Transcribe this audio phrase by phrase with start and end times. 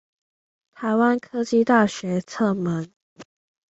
[0.73, 2.91] 臺灣科技大學側門